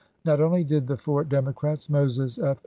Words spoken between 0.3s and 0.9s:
only did